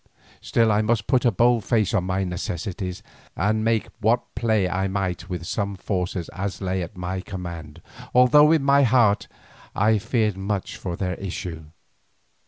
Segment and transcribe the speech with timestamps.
[0.41, 3.03] Still I must put a bold face on my necessities,
[3.35, 8.51] and make what play I might with such forces as lay at my command, although
[8.51, 9.27] in my heart
[9.75, 11.65] I feared much for the issue.